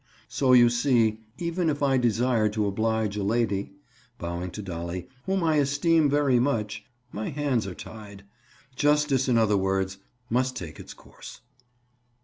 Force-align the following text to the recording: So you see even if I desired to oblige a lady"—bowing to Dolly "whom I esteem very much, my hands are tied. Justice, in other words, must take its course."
So 0.27 0.53
you 0.53 0.67
see 0.69 1.19
even 1.37 1.69
if 1.69 1.83
I 1.83 1.97
desired 1.99 2.53
to 2.53 2.65
oblige 2.65 3.17
a 3.17 3.23
lady"—bowing 3.23 4.49
to 4.49 4.61
Dolly 4.63 5.07
"whom 5.27 5.43
I 5.43 5.57
esteem 5.57 6.09
very 6.09 6.39
much, 6.39 6.83
my 7.11 7.29
hands 7.29 7.67
are 7.67 7.75
tied. 7.75 8.23
Justice, 8.75 9.29
in 9.29 9.37
other 9.37 9.57
words, 9.57 9.99
must 10.27 10.55
take 10.55 10.79
its 10.79 10.95
course." 10.95 11.41